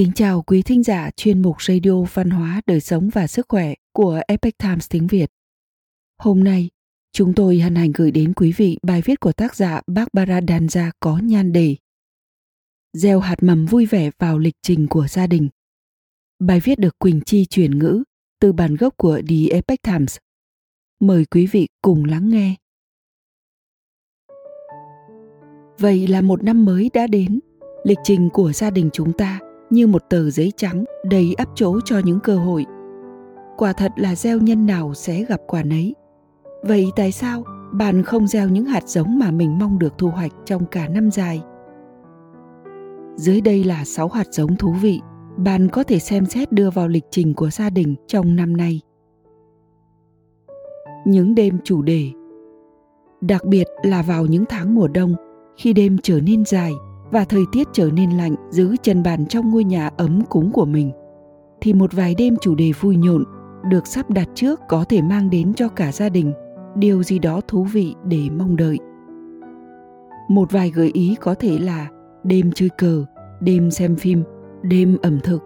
Kính 0.00 0.12
chào 0.14 0.42
quý 0.42 0.62
thính 0.62 0.82
giả 0.82 1.10
chuyên 1.16 1.42
mục 1.42 1.62
Radio 1.62 2.02
Văn 2.14 2.30
hóa, 2.30 2.60
Đời 2.66 2.80
sống 2.80 3.08
và 3.08 3.26
Sức 3.26 3.46
khỏe 3.48 3.74
của 3.92 4.20
Epic 4.28 4.58
Times 4.58 4.88
tiếng 4.90 5.06
Việt. 5.06 5.30
Hôm 6.18 6.44
nay, 6.44 6.70
chúng 7.12 7.34
tôi 7.34 7.58
hân 7.58 7.74
hạnh 7.74 7.92
gửi 7.94 8.10
đến 8.10 8.32
quý 8.34 8.52
vị 8.52 8.78
bài 8.82 9.02
viết 9.04 9.20
của 9.20 9.32
tác 9.32 9.56
giả 9.56 9.80
Barbara 9.86 10.40
Danza 10.40 10.90
có 11.00 11.18
nhan 11.18 11.52
đề 11.52 11.76
Gieo 12.92 13.20
hạt 13.20 13.42
mầm 13.42 13.66
vui 13.66 13.86
vẻ 13.86 14.10
vào 14.18 14.38
lịch 14.38 14.54
trình 14.62 14.86
của 14.90 15.06
gia 15.08 15.26
đình. 15.26 15.48
Bài 16.38 16.60
viết 16.60 16.78
được 16.78 16.98
Quỳnh 16.98 17.20
Chi 17.26 17.46
chuyển 17.46 17.78
ngữ 17.78 18.02
từ 18.40 18.52
bản 18.52 18.76
gốc 18.76 18.94
của 18.96 19.20
The 19.28 19.36
Epic 19.50 19.82
Times. 19.82 20.16
Mời 21.00 21.24
quý 21.24 21.46
vị 21.46 21.68
cùng 21.82 22.04
lắng 22.04 22.28
nghe. 22.28 22.54
Vậy 25.78 26.06
là 26.06 26.20
một 26.20 26.44
năm 26.44 26.64
mới 26.64 26.90
đã 26.94 27.06
đến, 27.06 27.40
lịch 27.84 27.98
trình 28.04 28.28
của 28.32 28.52
gia 28.52 28.70
đình 28.70 28.90
chúng 28.92 29.12
ta 29.12 29.40
như 29.70 29.86
một 29.86 30.02
tờ 30.08 30.30
giấy 30.30 30.52
trắng 30.56 30.84
đầy 31.04 31.34
ắp 31.38 31.48
chỗ 31.54 31.80
cho 31.84 31.98
những 32.04 32.20
cơ 32.20 32.36
hội. 32.36 32.66
Quả 33.56 33.72
thật 33.72 33.92
là 33.96 34.14
gieo 34.14 34.38
nhân 34.38 34.66
nào 34.66 34.94
sẽ 34.94 35.24
gặp 35.24 35.40
quả 35.46 35.62
nấy. 35.62 35.94
Vậy 36.62 36.90
tại 36.96 37.12
sao 37.12 37.44
bạn 37.72 38.02
không 38.02 38.26
gieo 38.26 38.48
những 38.48 38.64
hạt 38.64 38.88
giống 38.88 39.18
mà 39.18 39.30
mình 39.30 39.58
mong 39.58 39.78
được 39.78 39.98
thu 39.98 40.08
hoạch 40.08 40.32
trong 40.44 40.66
cả 40.66 40.88
năm 40.88 41.10
dài? 41.10 41.42
Dưới 43.16 43.40
đây 43.40 43.64
là 43.64 43.84
6 43.84 44.08
hạt 44.08 44.26
giống 44.30 44.56
thú 44.56 44.72
vị 44.82 45.00
bạn 45.36 45.68
có 45.68 45.82
thể 45.82 45.98
xem 45.98 46.26
xét 46.26 46.52
đưa 46.52 46.70
vào 46.70 46.88
lịch 46.88 47.04
trình 47.10 47.34
của 47.34 47.50
gia 47.50 47.70
đình 47.70 47.94
trong 48.06 48.36
năm 48.36 48.56
nay. 48.56 48.80
Những 51.04 51.34
đêm 51.34 51.58
chủ 51.64 51.82
đề 51.82 52.10
Đặc 53.20 53.44
biệt 53.44 53.66
là 53.82 54.02
vào 54.02 54.26
những 54.26 54.44
tháng 54.48 54.74
mùa 54.74 54.88
đông, 54.88 55.14
khi 55.56 55.72
đêm 55.72 55.98
trở 56.02 56.20
nên 56.20 56.44
dài 56.44 56.72
và 57.10 57.24
thời 57.24 57.44
tiết 57.52 57.68
trở 57.72 57.90
nên 57.90 58.10
lạnh 58.10 58.34
giữ 58.50 58.76
chân 58.82 59.02
bàn 59.02 59.26
trong 59.26 59.50
ngôi 59.50 59.64
nhà 59.64 59.90
ấm 59.96 60.22
cúng 60.28 60.50
của 60.52 60.64
mình, 60.64 60.92
thì 61.60 61.72
một 61.72 61.92
vài 61.92 62.14
đêm 62.14 62.36
chủ 62.40 62.54
đề 62.54 62.72
vui 62.80 62.96
nhộn 62.96 63.24
được 63.70 63.86
sắp 63.86 64.10
đặt 64.10 64.28
trước 64.34 64.60
có 64.68 64.84
thể 64.84 65.02
mang 65.02 65.30
đến 65.30 65.54
cho 65.54 65.68
cả 65.68 65.92
gia 65.92 66.08
đình 66.08 66.32
điều 66.76 67.02
gì 67.02 67.18
đó 67.18 67.40
thú 67.48 67.64
vị 67.64 67.94
để 68.04 68.28
mong 68.38 68.56
đợi. 68.56 68.78
Một 70.28 70.52
vài 70.52 70.70
gợi 70.70 70.90
ý 70.94 71.16
có 71.20 71.34
thể 71.34 71.58
là 71.58 71.88
đêm 72.24 72.50
chơi 72.54 72.68
cờ, 72.68 73.04
đêm 73.40 73.70
xem 73.70 73.96
phim, 73.96 74.22
đêm 74.62 74.96
ẩm 75.02 75.18
thực. 75.22 75.42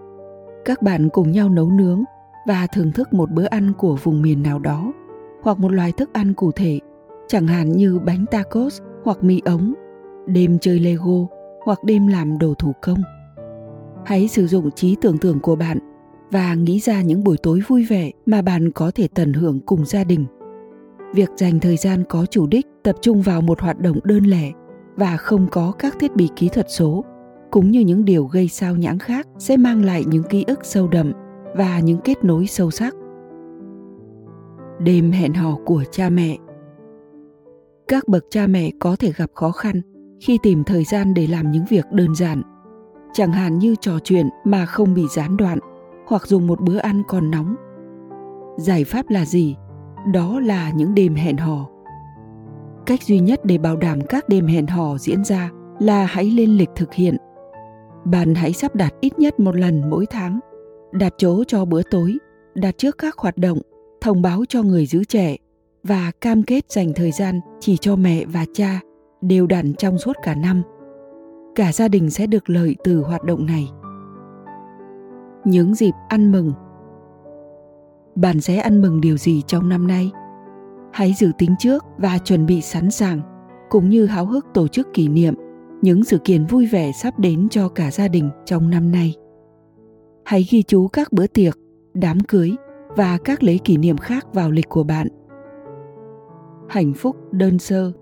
Các 0.64 0.82
bạn 0.82 1.08
cùng 1.08 1.32
nhau 1.32 1.48
nấu 1.48 1.70
nướng 1.70 2.02
và 2.46 2.66
thưởng 2.74 2.92
thức 2.92 3.12
một 3.12 3.30
bữa 3.30 3.46
ăn 3.46 3.72
của 3.78 3.96
vùng 4.02 4.22
miền 4.22 4.42
nào 4.42 4.58
đó, 4.58 4.92
hoặc 5.42 5.58
một 5.58 5.72
loài 5.72 5.92
thức 5.92 6.10
ăn 6.12 6.34
cụ 6.34 6.50
thể, 6.52 6.78
chẳng 7.28 7.46
hạn 7.46 7.72
như 7.72 7.98
bánh 7.98 8.24
tacos 8.30 8.80
hoặc 9.04 9.24
mì 9.24 9.40
ống, 9.44 9.74
đêm 10.26 10.58
chơi 10.58 10.78
lego 10.78 11.26
hoặc 11.64 11.84
đêm 11.84 12.06
làm 12.06 12.38
đồ 12.38 12.54
thủ 12.54 12.72
công. 12.82 12.98
Hãy 14.04 14.28
sử 14.28 14.46
dụng 14.46 14.70
trí 14.70 14.96
tưởng 15.00 15.18
tượng 15.18 15.40
của 15.40 15.56
bạn 15.56 15.78
và 16.30 16.54
nghĩ 16.54 16.78
ra 16.80 17.02
những 17.02 17.24
buổi 17.24 17.36
tối 17.42 17.60
vui 17.68 17.84
vẻ 17.84 18.10
mà 18.26 18.42
bạn 18.42 18.70
có 18.72 18.90
thể 18.94 19.08
tận 19.14 19.32
hưởng 19.32 19.60
cùng 19.60 19.84
gia 19.84 20.04
đình. 20.04 20.26
Việc 21.14 21.30
dành 21.36 21.60
thời 21.60 21.76
gian 21.76 22.04
có 22.08 22.26
chủ 22.26 22.46
đích 22.46 22.66
tập 22.82 22.96
trung 23.00 23.22
vào 23.22 23.40
một 23.40 23.60
hoạt 23.60 23.80
động 23.80 23.98
đơn 24.04 24.24
lẻ 24.24 24.52
và 24.96 25.16
không 25.16 25.46
có 25.50 25.72
các 25.78 25.96
thiết 26.00 26.16
bị 26.16 26.28
kỹ 26.36 26.48
thuật 26.48 26.66
số, 26.68 27.04
cũng 27.50 27.70
như 27.70 27.80
những 27.80 28.04
điều 28.04 28.24
gây 28.26 28.48
sao 28.48 28.76
nhãng 28.76 28.98
khác, 28.98 29.28
sẽ 29.38 29.56
mang 29.56 29.84
lại 29.84 30.04
những 30.06 30.22
ký 30.22 30.44
ức 30.46 30.60
sâu 30.62 30.88
đậm 30.88 31.12
và 31.56 31.80
những 31.80 31.98
kết 32.04 32.24
nối 32.24 32.46
sâu 32.46 32.70
sắc. 32.70 32.94
Đêm 34.78 35.12
hẹn 35.12 35.32
hò 35.32 35.58
của 35.64 35.84
cha 35.90 36.10
mẹ. 36.10 36.36
Các 37.88 38.08
bậc 38.08 38.24
cha 38.30 38.46
mẹ 38.46 38.70
có 38.80 38.96
thể 38.96 39.12
gặp 39.16 39.30
khó 39.34 39.50
khăn 39.50 39.80
khi 40.24 40.38
tìm 40.42 40.64
thời 40.64 40.84
gian 40.84 41.14
để 41.14 41.26
làm 41.26 41.50
những 41.50 41.64
việc 41.68 41.84
đơn 41.92 42.14
giản. 42.14 42.42
Chẳng 43.12 43.32
hạn 43.32 43.58
như 43.58 43.74
trò 43.80 43.98
chuyện 44.04 44.28
mà 44.44 44.66
không 44.66 44.94
bị 44.94 45.02
gián 45.10 45.36
đoạn, 45.36 45.58
hoặc 46.06 46.26
dùng 46.26 46.46
một 46.46 46.60
bữa 46.60 46.78
ăn 46.78 47.02
còn 47.08 47.30
nóng. 47.30 47.54
Giải 48.56 48.84
pháp 48.84 49.10
là 49.10 49.24
gì? 49.24 49.56
Đó 50.12 50.40
là 50.40 50.70
những 50.70 50.94
đêm 50.94 51.14
hẹn 51.14 51.36
hò. 51.36 51.68
Cách 52.86 53.02
duy 53.02 53.18
nhất 53.18 53.40
để 53.44 53.58
bảo 53.58 53.76
đảm 53.76 53.98
các 54.08 54.28
đêm 54.28 54.46
hẹn 54.46 54.66
hò 54.66 54.98
diễn 54.98 55.24
ra 55.24 55.50
là 55.78 56.06
hãy 56.06 56.24
lên 56.24 56.50
lịch 56.50 56.70
thực 56.76 56.94
hiện. 56.94 57.16
Bạn 58.04 58.34
hãy 58.34 58.52
sắp 58.52 58.74
đặt 58.74 58.94
ít 59.00 59.18
nhất 59.18 59.40
một 59.40 59.56
lần 59.56 59.90
mỗi 59.90 60.06
tháng. 60.06 60.40
Đặt 60.92 61.14
chỗ 61.18 61.44
cho 61.44 61.64
bữa 61.64 61.82
tối, 61.82 62.18
đặt 62.54 62.78
trước 62.78 62.98
các 62.98 63.18
hoạt 63.18 63.38
động, 63.38 63.58
thông 64.00 64.22
báo 64.22 64.44
cho 64.48 64.62
người 64.62 64.86
giữ 64.86 65.04
trẻ 65.04 65.36
và 65.82 66.10
cam 66.20 66.42
kết 66.42 66.72
dành 66.72 66.92
thời 66.94 67.10
gian 67.10 67.40
chỉ 67.60 67.76
cho 67.76 67.96
mẹ 67.96 68.24
và 68.24 68.44
cha 68.54 68.80
đều 69.26 69.46
đặn 69.46 69.74
trong 69.74 69.98
suốt 69.98 70.16
cả 70.22 70.34
năm. 70.34 70.62
Cả 71.54 71.72
gia 71.72 71.88
đình 71.88 72.10
sẽ 72.10 72.26
được 72.26 72.50
lợi 72.50 72.76
từ 72.84 73.02
hoạt 73.02 73.24
động 73.24 73.46
này. 73.46 73.68
Những 75.44 75.74
dịp 75.74 75.92
ăn 76.08 76.32
mừng. 76.32 76.52
Bạn 78.14 78.40
sẽ 78.40 78.56
ăn 78.56 78.82
mừng 78.82 79.00
điều 79.00 79.16
gì 79.16 79.42
trong 79.46 79.68
năm 79.68 79.86
nay? 79.86 80.10
Hãy 80.92 81.14
dự 81.18 81.30
tính 81.38 81.54
trước 81.58 81.84
và 81.98 82.18
chuẩn 82.18 82.46
bị 82.46 82.60
sẵn 82.60 82.90
sàng, 82.90 83.20
cũng 83.70 83.88
như 83.88 84.06
háo 84.06 84.26
hức 84.26 84.46
tổ 84.54 84.68
chức 84.68 84.88
kỷ 84.92 85.08
niệm 85.08 85.34
những 85.82 86.04
sự 86.04 86.18
kiện 86.18 86.46
vui 86.46 86.66
vẻ 86.66 86.92
sắp 86.92 87.18
đến 87.18 87.48
cho 87.48 87.68
cả 87.68 87.90
gia 87.90 88.08
đình 88.08 88.30
trong 88.44 88.70
năm 88.70 88.92
nay. 88.92 89.14
Hãy 90.24 90.46
ghi 90.50 90.62
chú 90.62 90.88
các 90.88 91.12
bữa 91.12 91.26
tiệc, 91.26 91.58
đám 91.94 92.20
cưới 92.20 92.52
và 92.88 93.18
các 93.24 93.42
lễ 93.42 93.58
kỷ 93.64 93.76
niệm 93.76 93.96
khác 93.96 94.34
vào 94.34 94.50
lịch 94.50 94.68
của 94.68 94.84
bạn. 94.84 95.08
Hạnh 96.68 96.92
phúc 96.94 97.16
đơn 97.32 97.58
sơ 97.58 97.92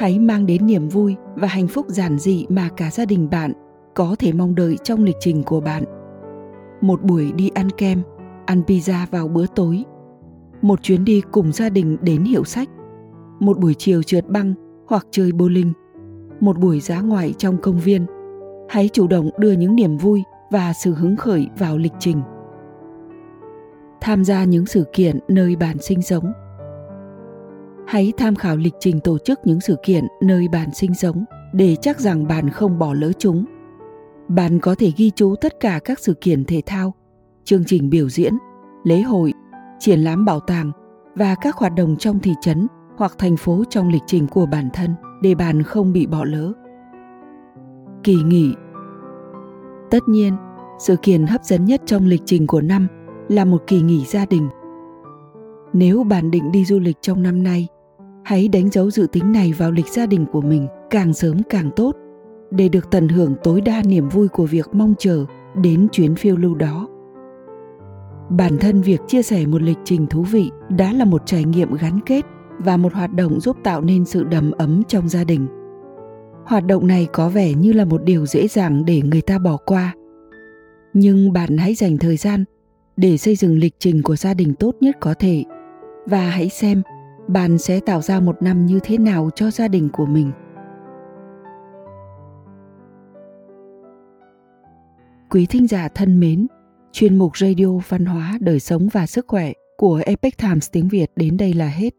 hãy 0.00 0.18
mang 0.18 0.46
đến 0.46 0.66
niềm 0.66 0.88
vui 0.88 1.16
và 1.34 1.48
hạnh 1.48 1.68
phúc 1.68 1.86
giản 1.88 2.18
dị 2.18 2.46
mà 2.48 2.68
cả 2.76 2.90
gia 2.90 3.04
đình 3.04 3.30
bạn 3.30 3.52
có 3.94 4.16
thể 4.18 4.32
mong 4.32 4.54
đợi 4.54 4.76
trong 4.84 5.04
lịch 5.04 5.16
trình 5.20 5.42
của 5.42 5.60
bạn. 5.60 5.84
Một 6.80 7.02
buổi 7.02 7.32
đi 7.32 7.50
ăn 7.54 7.70
kem, 7.70 8.02
ăn 8.46 8.62
pizza 8.66 9.06
vào 9.10 9.28
bữa 9.28 9.46
tối. 9.54 9.84
Một 10.62 10.82
chuyến 10.82 11.04
đi 11.04 11.22
cùng 11.32 11.52
gia 11.52 11.68
đình 11.68 11.96
đến 12.02 12.24
hiệu 12.24 12.44
sách. 12.44 12.68
Một 13.40 13.58
buổi 13.58 13.74
chiều 13.74 14.02
trượt 14.02 14.28
băng 14.28 14.54
hoặc 14.86 15.06
chơi 15.10 15.30
bowling. 15.30 15.72
Một 16.40 16.58
buổi 16.58 16.80
giá 16.80 17.00
ngoại 17.00 17.34
trong 17.38 17.56
công 17.56 17.78
viên. 17.78 18.06
Hãy 18.68 18.88
chủ 18.92 19.06
động 19.06 19.30
đưa 19.38 19.52
những 19.52 19.76
niềm 19.76 19.96
vui 19.96 20.22
và 20.50 20.72
sự 20.72 20.94
hứng 20.94 21.16
khởi 21.16 21.48
vào 21.58 21.78
lịch 21.78 21.94
trình. 21.98 22.20
Tham 24.00 24.24
gia 24.24 24.44
những 24.44 24.66
sự 24.66 24.84
kiện 24.92 25.18
nơi 25.28 25.56
bạn 25.56 25.76
sinh 25.78 26.02
sống 26.02 26.32
hãy 27.90 28.12
tham 28.16 28.34
khảo 28.34 28.56
lịch 28.56 28.74
trình 28.80 29.00
tổ 29.00 29.18
chức 29.18 29.40
những 29.44 29.60
sự 29.60 29.76
kiện 29.82 30.04
nơi 30.20 30.48
bạn 30.48 30.74
sinh 30.74 30.94
sống 30.94 31.24
để 31.52 31.76
chắc 31.76 32.00
rằng 32.00 32.26
bạn 32.26 32.50
không 32.50 32.78
bỏ 32.78 32.94
lỡ 32.94 33.12
chúng. 33.18 33.44
Bạn 34.28 34.58
có 34.60 34.74
thể 34.78 34.92
ghi 34.96 35.10
chú 35.10 35.34
tất 35.40 35.60
cả 35.60 35.80
các 35.84 35.98
sự 35.98 36.14
kiện 36.20 36.44
thể 36.44 36.62
thao, 36.66 36.94
chương 37.44 37.64
trình 37.66 37.90
biểu 37.90 38.08
diễn, 38.08 38.32
lễ 38.84 39.00
hội, 39.00 39.32
triển 39.78 40.00
lãm 40.00 40.24
bảo 40.24 40.40
tàng 40.40 40.72
và 41.14 41.34
các 41.40 41.56
hoạt 41.56 41.74
động 41.74 41.96
trong 41.96 42.18
thị 42.18 42.34
trấn 42.40 42.66
hoặc 42.96 43.14
thành 43.18 43.36
phố 43.36 43.64
trong 43.70 43.88
lịch 43.88 44.02
trình 44.06 44.26
của 44.26 44.46
bản 44.46 44.68
thân 44.72 44.94
để 45.22 45.34
bạn 45.34 45.62
không 45.62 45.92
bị 45.92 46.06
bỏ 46.06 46.24
lỡ. 46.24 46.52
Kỳ 48.04 48.14
nghỉ 48.14 48.54
Tất 49.90 50.08
nhiên, 50.08 50.36
sự 50.78 50.96
kiện 51.02 51.26
hấp 51.26 51.44
dẫn 51.44 51.64
nhất 51.64 51.82
trong 51.86 52.06
lịch 52.06 52.22
trình 52.24 52.46
của 52.46 52.60
năm 52.60 52.86
là 53.28 53.44
một 53.44 53.62
kỳ 53.66 53.82
nghỉ 53.82 54.04
gia 54.04 54.26
đình. 54.26 54.48
Nếu 55.72 56.04
bạn 56.04 56.30
định 56.30 56.52
đi 56.52 56.64
du 56.64 56.78
lịch 56.78 56.96
trong 57.00 57.22
năm 57.22 57.42
nay 57.42 57.68
hãy 58.24 58.48
đánh 58.48 58.70
dấu 58.70 58.90
dự 58.90 59.06
tính 59.12 59.32
này 59.32 59.52
vào 59.58 59.72
lịch 59.72 59.88
gia 59.88 60.06
đình 60.06 60.26
của 60.32 60.40
mình 60.40 60.66
càng 60.90 61.14
sớm 61.14 61.36
càng 61.50 61.70
tốt. 61.76 61.96
Để 62.50 62.68
được 62.68 62.90
tận 62.90 63.08
hưởng 63.08 63.34
tối 63.42 63.60
đa 63.60 63.82
niềm 63.86 64.08
vui 64.08 64.28
của 64.28 64.46
việc 64.46 64.68
mong 64.72 64.94
chờ 64.98 65.24
đến 65.62 65.88
chuyến 65.92 66.14
phiêu 66.14 66.36
lưu 66.36 66.54
đó. 66.54 66.88
Bản 68.30 68.58
thân 68.58 68.80
việc 68.80 69.00
chia 69.06 69.22
sẻ 69.22 69.46
một 69.46 69.62
lịch 69.62 69.78
trình 69.84 70.06
thú 70.06 70.22
vị 70.22 70.50
đã 70.68 70.92
là 70.92 71.04
một 71.04 71.22
trải 71.26 71.44
nghiệm 71.44 71.74
gắn 71.74 72.00
kết 72.06 72.24
và 72.58 72.76
một 72.76 72.92
hoạt 72.92 73.12
động 73.12 73.40
giúp 73.40 73.56
tạo 73.64 73.80
nên 73.80 74.04
sự 74.04 74.24
đầm 74.24 74.50
ấm 74.50 74.82
trong 74.88 75.08
gia 75.08 75.24
đình. 75.24 75.46
Hoạt 76.44 76.66
động 76.66 76.86
này 76.86 77.08
có 77.12 77.28
vẻ 77.28 77.54
như 77.54 77.72
là 77.72 77.84
một 77.84 78.02
điều 78.04 78.26
dễ 78.26 78.48
dàng 78.48 78.84
để 78.84 79.02
người 79.02 79.20
ta 79.20 79.38
bỏ 79.38 79.56
qua. 79.56 79.94
Nhưng 80.92 81.32
bạn 81.32 81.56
hãy 81.56 81.74
dành 81.74 81.98
thời 81.98 82.16
gian 82.16 82.44
để 82.96 83.16
xây 83.16 83.36
dựng 83.36 83.58
lịch 83.58 83.74
trình 83.78 84.02
của 84.02 84.16
gia 84.16 84.34
đình 84.34 84.54
tốt 84.54 84.74
nhất 84.80 84.96
có 85.00 85.14
thể 85.14 85.44
và 86.06 86.30
hãy 86.30 86.48
xem 86.48 86.82
bạn 87.32 87.58
sẽ 87.58 87.80
tạo 87.80 88.02
ra 88.02 88.20
một 88.20 88.42
năm 88.42 88.66
như 88.66 88.80
thế 88.82 88.98
nào 88.98 89.30
cho 89.34 89.50
gia 89.50 89.68
đình 89.68 89.88
của 89.92 90.06
mình? 90.06 90.32
Quý 95.30 95.46
thính 95.46 95.66
giả 95.66 95.88
thân 95.88 96.20
mến, 96.20 96.46
chuyên 96.92 97.16
mục 97.16 97.36
radio 97.36 97.66
văn 97.88 98.04
hóa, 98.04 98.38
đời 98.40 98.60
sống 98.60 98.88
và 98.92 99.06
sức 99.06 99.24
khỏe 99.28 99.52
của 99.76 100.02
epic 100.06 100.38
times 100.38 100.68
tiếng 100.72 100.88
việt 100.88 101.10
đến 101.16 101.36
đây 101.36 101.54
là 101.54 101.68
hết. 101.68 101.94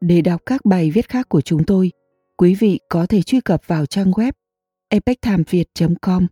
Để 0.00 0.20
đọc 0.20 0.40
các 0.46 0.64
bài 0.64 0.90
viết 0.90 1.08
khác 1.08 1.28
của 1.28 1.40
chúng 1.40 1.64
tôi, 1.64 1.90
quý 2.36 2.54
vị 2.54 2.80
có 2.88 3.06
thể 3.06 3.22
truy 3.22 3.40
cập 3.40 3.60
vào 3.66 3.86
trang 3.86 4.10
web 4.10 4.32
epictimesviet 4.88 5.66
com. 6.02 6.26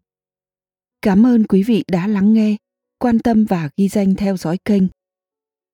Cảm 1.02 1.26
ơn 1.26 1.44
quý 1.44 1.62
vị 1.62 1.84
đã 1.92 2.06
lắng 2.06 2.32
nghe, 2.32 2.56
quan 2.98 3.18
tâm 3.18 3.44
và 3.44 3.70
ghi 3.76 3.88
danh 3.88 4.14
theo 4.14 4.36
dõi 4.36 4.58
kênh 4.64 4.82